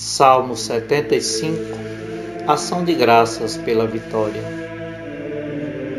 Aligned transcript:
Salmo 0.00 0.54
75 0.56 1.56
Ação 2.46 2.84
de 2.84 2.94
graças 2.94 3.56
pela 3.56 3.84
vitória. 3.84 4.44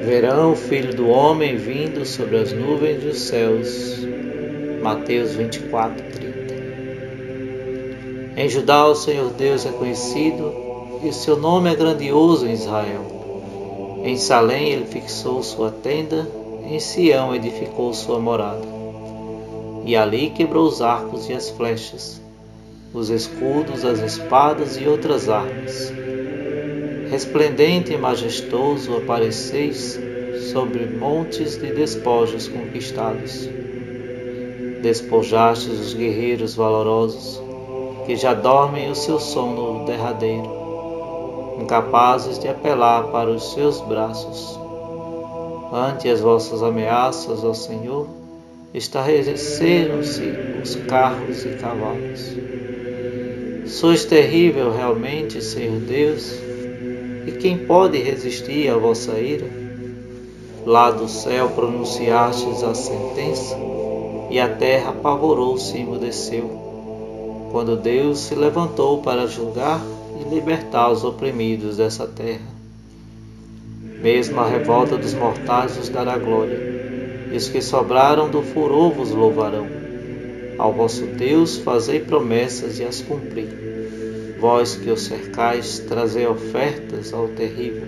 Verão 0.05 0.53
o 0.53 0.55
Filho 0.55 0.95
do 0.95 1.09
Homem 1.09 1.57
vindo 1.57 2.05
sobre 2.05 2.37
as 2.37 2.53
nuvens 2.53 3.03
dos 3.03 3.19
céus. 3.19 3.97
Mateus 4.81 5.35
24, 5.35 6.01
30. 6.13 6.55
Em 8.37 8.47
Judá 8.47 8.87
o 8.87 8.95
Senhor 8.95 9.31
Deus 9.31 9.65
é 9.65 9.71
conhecido 9.73 10.53
e 11.03 11.09
o 11.09 11.13
seu 11.13 11.35
nome 11.35 11.69
é 11.69 11.75
grandioso 11.75 12.47
em 12.47 12.53
Israel. 12.53 14.01
Em 14.05 14.15
Salém 14.15 14.69
ele 14.69 14.85
fixou 14.85 15.43
sua 15.43 15.71
tenda, 15.71 16.25
em 16.63 16.79
Sião 16.79 17.35
edificou 17.35 17.93
sua 17.93 18.17
morada. 18.17 18.65
E 19.83 19.97
ali 19.97 20.29
quebrou 20.29 20.65
os 20.65 20.81
arcos 20.81 21.27
e 21.27 21.33
as 21.33 21.49
flechas 21.49 22.28
os 22.93 23.09
escudos, 23.09 23.85
as 23.85 23.99
espadas 23.99 24.77
e 24.77 24.87
outras 24.87 25.29
armas. 25.29 25.93
Resplendente 27.09 27.93
e 27.93 27.97
majestoso 27.97 28.97
apareceis 28.97 29.99
sobre 30.51 30.85
montes 30.85 31.57
de 31.57 31.71
despojos 31.71 32.47
conquistados. 32.47 33.49
Despojastes 34.81 35.79
os 35.79 35.93
guerreiros 35.93 36.55
valorosos, 36.55 37.41
que 38.05 38.15
já 38.15 38.33
dormem 38.33 38.89
o 38.89 38.95
seu 38.95 39.19
sono 39.19 39.85
derradeiro, 39.85 41.57
incapazes 41.61 42.39
de 42.39 42.47
apelar 42.47 43.11
para 43.11 43.29
os 43.29 43.53
seus 43.53 43.81
braços. 43.81 44.59
Ante 45.71 46.09
as 46.09 46.21
vossas 46.21 46.63
ameaças, 46.63 47.43
ó 47.43 47.53
Senhor, 47.53 48.07
estarreceram-se 48.73 50.33
os 50.63 50.75
carros 50.75 51.45
e 51.45 51.49
cavalos. 51.49 52.35
Sois 53.65 54.05
terrível 54.05 54.71
realmente, 54.71 55.41
Senhor 55.43 55.79
Deus, 55.79 56.33
e 57.25 57.31
quem 57.39 57.57
pode 57.57 57.97
resistir 57.97 58.69
à 58.69 58.77
vossa 58.77 59.19
ira? 59.19 59.47
Lá 60.65 60.91
do 60.91 61.07
céu 61.07 61.49
pronunciastes 61.49 62.63
a 62.63 62.73
sentença, 62.73 63.55
e 64.29 64.39
a 64.39 64.47
terra 64.47 64.91
apavorou-se 64.91 65.77
e 65.77 65.81
emudeceu, 65.81 66.49
quando 67.51 67.75
Deus 67.75 68.19
se 68.19 68.35
levantou 68.35 69.01
para 69.01 69.27
julgar 69.27 69.81
e 70.19 70.33
libertar 70.33 70.91
os 70.91 71.03
oprimidos 71.03 71.77
dessa 71.77 72.05
terra. 72.05 72.59
Mesmo 74.01 74.39
a 74.39 74.47
revolta 74.47 74.97
dos 74.97 75.13
mortais 75.13 75.75
vos 75.75 75.89
dará 75.89 76.17
glória, 76.17 76.57
e 77.31 77.35
os 77.35 77.49
que 77.49 77.61
sobraram 77.61 78.29
do 78.29 78.41
furor 78.41 78.91
vos 78.91 79.11
louvarão. 79.11 79.88
Ao 80.59 80.73
vosso 80.73 81.05
Deus 81.05 81.55
fazei 81.57 82.01
promessas 82.01 82.79
e 82.79 82.83
as 82.83 82.99
cumpri. 82.99 83.47
Vós 84.41 84.75
que 84.75 84.91
o 84.91 84.97
cercais, 84.97 85.79
trazei 85.79 86.27
ofertas 86.27 87.13
ao 87.13 87.29
terrível. 87.29 87.87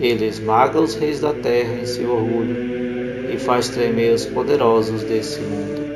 Ele 0.00 0.26
esmaga 0.26 0.80
os 0.80 0.96
reis 0.96 1.20
da 1.20 1.32
terra 1.32 1.74
em 1.80 1.86
seu 1.86 2.10
orgulho 2.10 3.32
e 3.32 3.38
faz 3.38 3.68
tremer 3.68 4.12
os 4.12 4.26
poderosos 4.26 5.04
desse 5.04 5.40
mundo. 5.40 5.93